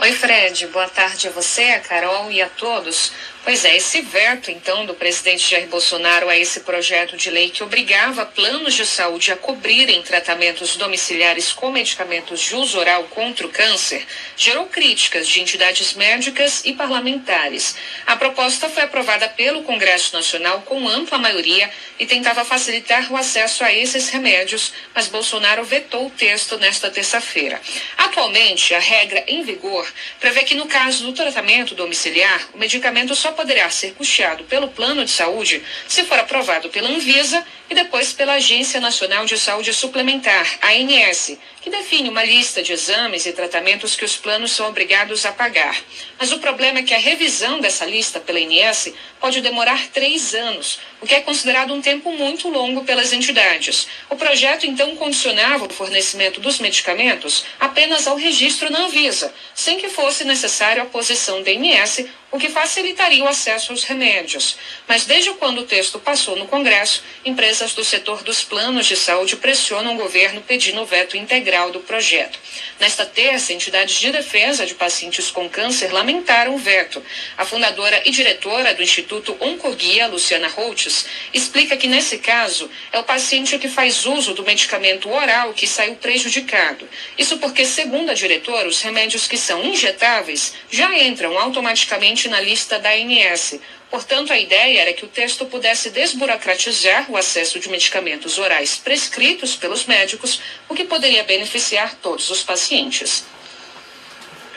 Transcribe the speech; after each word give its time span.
Oi, 0.00 0.12
Fred. 0.12 0.68
Boa 0.68 0.88
tarde 0.88 1.26
a 1.26 1.30
você, 1.32 1.72
a 1.72 1.80
Carol 1.80 2.30
e 2.30 2.40
a 2.40 2.48
todos. 2.48 3.10
Pois 3.48 3.64
é, 3.64 3.78
esse 3.78 4.02
veto, 4.02 4.50
então, 4.50 4.84
do 4.84 4.92
presidente 4.92 5.50
Jair 5.50 5.68
Bolsonaro 5.68 6.28
a 6.28 6.36
esse 6.36 6.60
projeto 6.60 7.16
de 7.16 7.30
lei 7.30 7.48
que 7.48 7.62
obrigava 7.62 8.26
planos 8.26 8.74
de 8.74 8.84
saúde 8.84 9.32
a 9.32 9.36
cobrirem 9.38 10.02
tratamentos 10.02 10.76
domiciliares 10.76 11.50
com 11.50 11.70
medicamentos 11.70 12.42
de 12.42 12.54
uso 12.54 12.78
oral 12.78 13.04
contra 13.04 13.46
o 13.46 13.48
câncer, 13.48 14.06
gerou 14.36 14.66
críticas 14.66 15.26
de 15.26 15.40
entidades 15.40 15.94
médicas 15.94 16.60
e 16.66 16.74
parlamentares. 16.74 17.74
A 18.06 18.16
proposta 18.16 18.68
foi 18.68 18.82
aprovada 18.82 19.26
pelo 19.30 19.62
Congresso 19.62 20.14
Nacional 20.14 20.60
com 20.66 20.86
ampla 20.86 21.16
maioria 21.16 21.70
e 21.98 22.04
tentava 22.04 22.44
facilitar 22.44 23.10
o 23.10 23.16
acesso 23.16 23.64
a 23.64 23.72
esses 23.72 24.10
remédios, 24.10 24.74
mas 24.94 25.08
Bolsonaro 25.08 25.64
vetou 25.64 26.08
o 26.08 26.10
texto 26.10 26.58
nesta 26.58 26.90
terça-feira. 26.90 27.58
Atualmente, 27.96 28.74
a 28.74 28.78
regra 28.78 29.24
em 29.26 29.42
vigor 29.42 29.90
prevê 30.20 30.42
que, 30.42 30.54
no 30.54 30.66
caso 30.66 31.04
do 31.04 31.14
tratamento 31.14 31.74
domiciliar, 31.74 32.46
o 32.52 32.58
medicamento 32.58 33.16
só 33.16 33.37
poderá 33.38 33.70
ser 33.70 33.94
custeado 33.94 34.42
pelo 34.44 34.66
plano 34.66 35.04
de 35.04 35.12
saúde 35.12 35.62
se 35.86 36.02
for 36.02 36.18
aprovado 36.18 36.68
pela 36.70 36.88
Anvisa 36.88 37.46
e 37.70 37.74
depois 37.74 38.12
pela 38.12 38.32
Agência 38.32 38.80
Nacional 38.80 39.26
de 39.26 39.38
Saúde 39.38 39.72
Suplementar, 39.72 40.58
ANS, 40.60 41.38
que 41.60 41.70
define 41.70 42.08
uma 42.08 42.24
lista 42.24 42.62
de 42.62 42.72
exames 42.72 43.26
e 43.26 43.32
tratamentos 43.32 43.94
que 43.94 44.04
os 44.04 44.16
planos 44.16 44.52
são 44.52 44.68
obrigados 44.68 45.24
a 45.24 45.32
pagar. 45.32 45.76
Mas 46.18 46.32
o 46.32 46.38
problema 46.38 46.80
é 46.80 46.82
que 46.82 46.94
a 46.94 46.98
revisão 46.98 47.60
dessa 47.60 47.84
lista 47.84 48.18
pela 48.18 48.40
ANS 48.40 48.92
pode 49.20 49.40
demorar 49.40 49.86
três 49.88 50.34
anos, 50.34 50.80
o 51.00 51.06
que 51.06 51.14
é 51.14 51.20
considerado 51.20 51.72
um 51.72 51.82
tempo 51.82 52.10
muito 52.12 52.48
longo 52.48 52.84
pelas 52.84 53.12
entidades. 53.12 53.86
O 54.08 54.16
projeto 54.16 54.66
então 54.66 54.96
condicionava 54.96 55.66
o 55.66 55.72
fornecimento 55.72 56.40
dos 56.40 56.58
medicamentos 56.58 57.44
apenas 57.60 58.06
ao 58.06 58.16
registro 58.16 58.70
na 58.70 58.86
Anvisa, 58.86 59.32
sem 59.54 59.78
que 59.78 59.88
fosse 59.90 60.24
necessário 60.24 60.82
a 60.82 60.86
posição 60.86 61.42
da 61.42 61.50
ANS, 61.50 62.06
o 62.30 62.38
que 62.38 62.48
facilitaria 62.48 63.22
acesso 63.28 63.72
aos 63.72 63.84
remédios. 63.84 64.56
Mas 64.86 65.04
desde 65.04 65.30
quando 65.34 65.58
o 65.58 65.64
texto 65.64 65.98
passou 65.98 66.36
no 66.36 66.46
Congresso, 66.46 67.02
empresas 67.24 67.74
do 67.74 67.84
setor 67.84 68.22
dos 68.22 68.42
planos 68.42 68.86
de 68.86 68.96
saúde 68.96 69.36
pressionam 69.36 69.94
o 69.94 69.98
governo 69.98 70.42
pedindo 70.42 70.80
o 70.80 70.86
veto 70.86 71.16
integral 71.16 71.70
do 71.70 71.80
projeto. 71.80 72.38
Nesta 72.80 73.04
terça, 73.04 73.52
entidades 73.52 73.98
de 73.98 74.10
defesa 74.10 74.64
de 74.64 74.74
pacientes 74.74 75.30
com 75.30 75.48
câncer 75.48 75.92
lamentaram 75.92 76.54
o 76.54 76.58
veto. 76.58 77.02
A 77.36 77.44
fundadora 77.44 78.02
e 78.04 78.10
diretora 78.10 78.74
do 78.74 78.82
Instituto 78.82 79.36
Oncoguia, 79.40 80.06
Luciana 80.06 80.48
Holtz, 80.48 81.06
explica 81.32 81.76
que 81.76 81.88
nesse 81.88 82.18
caso 82.18 82.70
é 82.92 82.98
o 82.98 83.04
paciente 83.04 83.58
que 83.58 83.68
faz 83.68 84.06
uso 84.06 84.34
do 84.34 84.44
medicamento 84.44 85.10
oral 85.10 85.52
que 85.52 85.66
saiu 85.66 85.96
prejudicado. 85.96 86.88
Isso 87.16 87.38
porque, 87.38 87.64
segundo 87.64 88.10
a 88.10 88.14
diretora, 88.14 88.68
os 88.68 88.80
remédios 88.80 89.26
que 89.26 89.36
são 89.36 89.64
injetáveis 89.64 90.54
já 90.70 90.96
entram 90.98 91.38
automaticamente 91.38 92.28
na 92.28 92.40
lista 92.40 92.78
da 92.78 92.96
ANS, 93.08 93.60
Portanto, 93.90 94.32
a 94.32 94.38
ideia 94.38 94.82
era 94.82 94.92
que 94.92 95.04
o 95.04 95.08
texto 95.08 95.46
pudesse 95.46 95.90
desburocratizar 95.90 97.10
o 97.10 97.16
acesso 97.16 97.58
de 97.58 97.70
medicamentos 97.70 98.38
orais 98.38 98.76
prescritos 98.76 99.56
pelos 99.56 99.86
médicos, 99.86 100.42
o 100.68 100.74
que 100.74 100.84
poderia 100.84 101.24
beneficiar 101.24 101.94
todos 101.94 102.28
os 102.28 102.42
pacientes. 102.42 103.24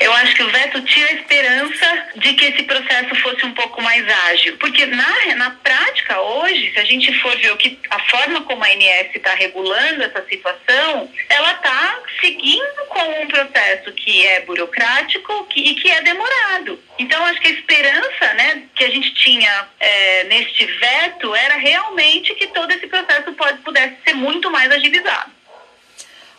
Eu 0.01 0.11
acho 0.13 0.35
que 0.35 0.41
o 0.41 0.49
veto 0.49 0.81
tira 0.81 1.09
a 1.09 1.13
esperança 1.13 2.07
de 2.15 2.33
que 2.33 2.45
esse 2.45 2.63
processo 2.63 3.13
fosse 3.21 3.45
um 3.45 3.53
pouco 3.53 3.81
mais 3.83 4.03
ágil. 4.29 4.57
Porque 4.57 4.83
na, 4.87 5.35
na 5.35 5.51
prática, 5.51 6.19
hoje, 6.19 6.71
se 6.73 6.79
a 6.79 6.83
gente 6.83 7.13
for 7.19 7.37
ver 7.37 7.51
o 7.51 7.57
que, 7.57 7.77
a 7.87 7.99
forma 8.09 8.41
como 8.41 8.63
a 8.63 8.67
ANS 8.67 9.15
está 9.15 9.35
regulando 9.35 10.03
essa 10.03 10.25
situação, 10.27 11.09
ela 11.29 11.51
está 11.53 12.00
seguindo 12.21 12.85
com 12.87 13.23
um 13.23 13.27
processo 13.27 13.91
que 13.91 14.25
é 14.25 14.41
burocrático 14.41 15.45
que, 15.45 15.59
e 15.59 15.75
que 15.75 15.89
é 15.89 16.01
demorado. 16.01 16.79
Então, 16.97 17.25
acho 17.25 17.41
que 17.41 17.47
a 17.47 17.51
esperança 17.51 18.33
né, 18.35 18.63
que 18.75 18.83
a 18.83 18.89
gente 18.89 19.13
tinha 19.15 19.67
é, 19.79 20.23
neste 20.25 20.65
veto 20.65 21.35
era 21.35 21.55
realmente 21.55 22.33
que 22.35 22.47
todo 22.47 22.71
esse 22.71 22.87
processo 22.87 23.33
pode, 23.33 23.57
pudesse 23.59 23.97
ser 24.05 24.13
muito 24.13 24.49
mais 24.51 24.71
agilizado. 24.71 25.31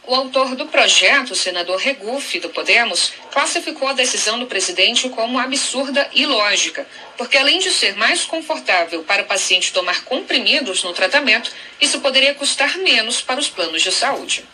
O 0.05 0.17
autor 0.17 0.57
do 0.57 0.67
projeto, 0.67 1.31
o 1.31 1.37
senador 1.37 1.79
Regufe, 1.79 2.41
do 2.41 2.49
Podemos, 2.49 3.13
classificou 3.31 3.87
a 3.87 3.93
decisão 3.93 4.37
do 4.37 4.47
presidente 4.47 5.09
como 5.09 5.39
absurda 5.39 6.09
e 6.13 6.27
lógica, 6.27 6.85
porque 7.17 7.39
além 7.39 7.61
de 7.61 7.71
ser 7.71 7.95
mais 7.95 8.25
confortável 8.25 9.05
para 9.05 9.23
o 9.23 9.27
paciente 9.27 9.73
tomar 9.73 10.03
comprimidos 10.05 10.83
no 10.83 10.93
tratamento, 10.93 11.53
isso 11.81 12.01
poderia 12.01 12.35
custar 12.35 12.79
menos 12.79 13.21
para 13.21 13.39
os 13.39 13.49
planos 13.49 13.81
de 13.81 13.93
saúde. 13.93 14.45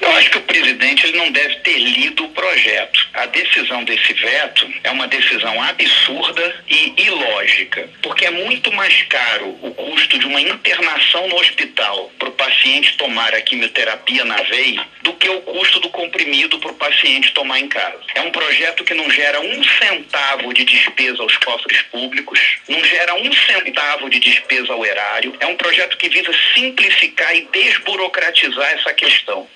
Eu 0.00 0.10
acho 0.12 0.30
que 0.30 0.38
o 0.38 0.42
presidente 0.42 1.06
ele 1.06 1.18
não 1.18 1.30
deve 1.30 1.56
ter 1.56 1.78
lido 1.78 2.24
o 2.24 2.28
projeto. 2.30 3.08
A 3.14 3.26
decisão 3.26 3.84
desse 3.84 4.12
veto 4.14 4.68
é 4.82 4.90
uma 4.90 5.06
decisão 5.06 5.62
absurda 5.62 6.64
e 6.68 6.94
ilógica, 7.04 7.88
porque 8.02 8.26
é 8.26 8.30
muito 8.30 8.72
mais 8.72 9.02
caro 9.04 9.56
o 9.62 9.72
custo 9.74 10.18
de 10.18 10.26
uma 10.26 10.40
internação 10.40 11.28
no 11.28 11.36
hospital 11.36 12.10
para 12.18 12.28
o 12.28 12.32
paciente 12.32 12.96
tomar 12.96 13.34
a 13.34 13.40
quimioterapia 13.42 14.24
na 14.24 14.36
veia 14.42 14.86
do 15.02 15.12
que 15.14 15.28
o 15.28 15.40
custo 15.42 15.80
do 15.80 15.88
comprimido 15.90 16.58
para 16.58 16.72
o 16.72 16.76
paciente 16.76 17.32
tomar 17.32 17.60
em 17.60 17.68
casa. 17.68 18.00
É 18.14 18.20
um 18.22 18.30
projeto 18.30 18.84
que 18.84 18.94
não 18.94 19.10
gera 19.10 19.40
um 19.40 19.64
centavo 19.64 20.52
de 20.52 20.64
despesa 20.64 21.22
aos 21.22 21.36
cofres 21.36 21.82
públicos, 21.82 22.40
não 22.68 22.82
gera 22.84 23.14
um 23.14 23.32
centavo 23.32 24.10
de 24.10 24.18
despesa 24.18 24.72
ao 24.72 24.84
erário. 24.84 25.34
É 25.38 25.46
um 25.46 25.56
projeto 25.56 25.96
que 25.96 26.08
visa 26.08 26.32
simplificar 26.54 27.34
e 27.36 27.48
desburocratizar 27.52 28.72
essa 28.72 28.92
questão. 28.94 29.48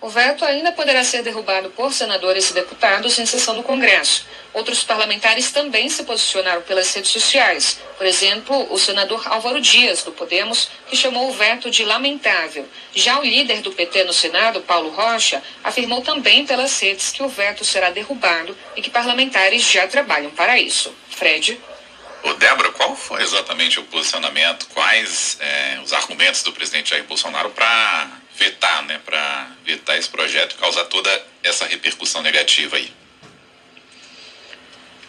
O 0.00 0.08
veto 0.08 0.44
ainda 0.44 0.70
poderá 0.70 1.02
ser 1.02 1.24
derrubado 1.24 1.70
por 1.70 1.92
senadores 1.92 2.50
e 2.50 2.54
deputados 2.54 3.18
em 3.18 3.26
sessão 3.26 3.56
do 3.56 3.64
Congresso. 3.64 4.24
Outros 4.54 4.84
parlamentares 4.84 5.50
também 5.50 5.88
se 5.88 6.04
posicionaram 6.04 6.62
pelas 6.62 6.94
redes 6.94 7.10
sociais. 7.10 7.80
Por 7.96 8.06
exemplo, 8.06 8.72
o 8.72 8.78
senador 8.78 9.26
Álvaro 9.26 9.60
Dias, 9.60 10.04
do 10.04 10.12
Podemos, 10.12 10.70
que 10.86 10.96
chamou 10.96 11.28
o 11.28 11.32
veto 11.32 11.68
de 11.68 11.84
lamentável. 11.84 12.64
Já 12.94 13.18
o 13.18 13.24
líder 13.24 13.60
do 13.60 13.72
PT 13.72 14.04
no 14.04 14.12
Senado, 14.12 14.60
Paulo 14.60 14.90
Rocha, 14.90 15.42
afirmou 15.64 16.00
também 16.00 16.46
pelas 16.46 16.78
redes 16.78 17.10
que 17.10 17.24
o 17.24 17.28
veto 17.28 17.64
será 17.64 17.90
derrubado 17.90 18.56
e 18.76 18.82
que 18.82 18.90
parlamentares 18.90 19.62
já 19.62 19.88
trabalham 19.88 20.30
para 20.30 20.60
isso. 20.60 20.94
Fred. 21.10 21.58
Ô, 22.28 22.34
Débora, 22.34 22.70
qual 22.72 22.94
foi 22.94 23.22
exatamente 23.22 23.80
o 23.80 23.84
posicionamento, 23.84 24.66
quais 24.74 25.38
é, 25.40 25.80
os 25.82 25.94
argumentos 25.94 26.42
do 26.42 26.52
presidente 26.52 26.90
Jair 26.90 27.04
Bolsonaro 27.04 27.48
para 27.50 28.10
vetar, 28.36 28.84
né, 28.84 29.00
para 29.02 29.50
vetar 29.64 29.96
esse 29.96 30.10
projeto 30.10 30.52
e 30.52 30.56
causar 30.56 30.84
toda 30.84 31.10
essa 31.42 31.64
repercussão 31.64 32.20
negativa 32.20 32.76
aí. 32.76 32.92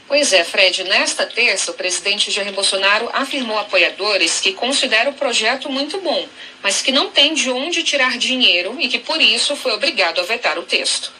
Pois 0.07 0.31
é, 0.31 0.45
Fred, 0.45 0.85
nesta 0.85 1.25
terça, 1.25 1.71
o 1.71 1.73
presidente 1.73 2.31
Jair 2.31 2.53
Bolsonaro 2.53 3.09
afirmou 3.11 3.57
a 3.57 3.61
apoiadores 3.61 4.39
que 4.39 4.53
considera 4.53 5.09
o 5.09 5.13
projeto 5.13 5.69
muito 5.69 5.99
bom, 5.99 6.25
mas 6.63 6.81
que 6.81 6.91
não 6.91 7.09
tem 7.11 7.33
de 7.33 7.51
onde 7.51 7.83
tirar 7.83 8.17
dinheiro 8.17 8.77
e 8.79 8.87
que 8.87 8.97
por 8.97 9.21
isso 9.21 9.57
foi 9.57 9.73
obrigado 9.73 10.21
a 10.21 10.23
vetar 10.23 10.57
o 10.57 10.63
texto. 10.63 11.18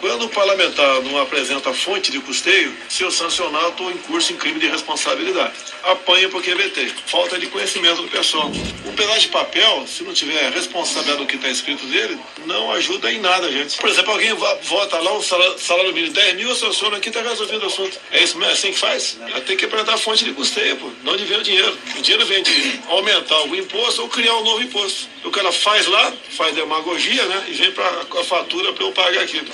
Quando 0.00 0.26
o 0.26 0.28
parlamentar 0.28 1.02
não 1.02 1.20
apresenta 1.20 1.72
fonte 1.72 2.12
de 2.12 2.20
custeio, 2.20 2.76
se 2.88 3.02
eu 3.02 3.10
sancionar, 3.10 3.68
estou 3.68 3.90
em 3.90 3.96
crime 4.36 4.60
de 4.60 4.68
responsabilidade. 4.68 5.52
Apanha 5.82 6.28
porque 6.28 6.52
QBT. 6.52 6.92
Falta 7.06 7.38
de 7.38 7.46
conhecimento 7.46 8.02
do 8.02 8.08
pessoal. 8.08 8.50
Um 8.84 8.92
pedaço 8.92 9.20
de 9.20 9.28
papel, 9.28 9.86
se 9.86 10.02
não 10.04 10.12
tiver 10.12 10.50
responsabilidade 10.52 11.18
do 11.18 11.26
que 11.26 11.36
está 11.36 11.48
escrito 11.48 11.84
dele, 11.86 12.18
não 12.44 12.70
ajuda 12.72 13.10
em 13.12 13.20
nada, 13.20 13.50
gente. 13.50 13.76
Por 13.78 13.88
exemplo, 13.88 14.12
alguém 14.12 14.32
vota 14.34 14.98
lá 14.98 15.12
um 15.16 15.22
salário, 15.22 15.92
mínimo 15.92 16.12
10 16.12 16.36
mil, 16.36 16.48
eu 16.48 16.54
sanciono 16.54 16.96
aqui, 16.96 17.08
está 17.08 17.20
resolvido 17.22 17.64
o 17.64 17.66
assunto. 17.66 17.98
É 18.10 18.22
isso 18.22 18.38
mesmo? 18.38 18.50
É 18.50 18.54
assim 18.54 18.72
que 18.72 18.78
faz? 18.78 19.18
Tem 19.46 19.56
que 19.56 19.64
apresentar 19.64 19.98
fonte 19.98 20.24
de 20.24 20.32
custeio, 20.32 20.76
pô. 20.76 20.88
De 20.88 21.08
onde 21.08 21.24
vem 21.24 21.38
o 21.38 21.42
dinheiro? 21.42 21.76
O 21.98 22.02
dinheiro 22.02 22.26
vem 22.26 22.42
de 22.42 22.80
aumentar 22.88 23.42
o 23.42 23.56
imposto 23.56 24.02
ou 24.02 24.08
criar 24.08 24.36
um 24.36 24.44
novo 24.44 24.62
imposto. 24.62 25.08
O 25.24 25.30
cara 25.30 25.50
faz 25.50 25.86
lá, 25.86 26.12
faz 26.30 26.54
demagogia, 26.54 27.24
né? 27.26 27.46
E 27.48 27.52
vem 27.52 27.72
para 27.72 27.86
a 28.20 28.24
fatura 28.24 28.72
para 28.72 28.84
eu 28.84 28.92
pagar 28.92 29.22
aquilo. 29.22 29.46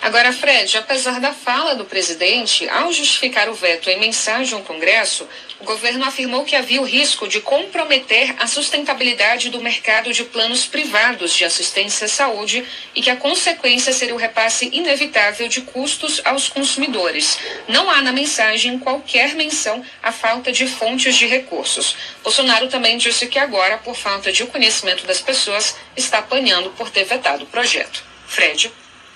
Agora, 0.00 0.32
Fred, 0.32 0.78
apesar 0.78 1.20
da 1.20 1.32
fala 1.32 1.74
do 1.74 1.84
presidente, 1.84 2.68
ao 2.68 2.92
justificar 2.92 3.48
o 3.48 3.54
veto 3.54 3.90
em 3.90 3.98
mensagem 3.98 4.54
ao 4.54 4.64
Congresso, 4.64 5.28
o 5.58 5.64
governo 5.64 6.04
afirmou 6.04 6.44
que 6.44 6.54
havia 6.54 6.80
o 6.80 6.84
risco 6.84 7.26
de 7.26 7.40
comprometer 7.40 8.32
a 8.38 8.46
sustentabilidade 8.46 9.50
do 9.50 9.60
mercado 9.60 10.12
de 10.12 10.22
planos 10.24 10.64
privados 10.66 11.34
de 11.34 11.44
assistência 11.44 12.04
à 12.04 12.08
saúde 12.08 12.64
e 12.94 13.02
que 13.02 13.10
a 13.10 13.16
consequência 13.16 13.92
seria 13.92 14.14
o 14.14 14.18
repasse 14.18 14.70
inevitável 14.72 15.48
de 15.48 15.62
custos 15.62 16.22
aos 16.24 16.48
consumidores. 16.48 17.36
Não 17.66 17.90
há 17.90 18.00
na 18.00 18.12
mensagem 18.12 18.78
qualquer 18.78 19.34
menção 19.34 19.84
à 20.00 20.12
falta 20.12 20.52
de 20.52 20.68
fontes 20.68 21.16
de 21.16 21.26
recursos. 21.26 21.96
Bolsonaro 22.22 22.68
também 22.68 22.96
disse 22.98 23.26
que 23.26 23.38
agora, 23.38 23.78
por 23.78 23.96
falta 23.96 24.30
de 24.30 24.46
conhecimento 24.46 25.04
das 25.06 25.20
pessoas, 25.20 25.74
está 25.96 26.18
apanhando 26.18 26.70
por 26.70 26.88
ter 26.88 27.04
vetado 27.04 27.44
o 27.44 27.48
projeto. 27.48 28.04
Fred. 28.28 28.70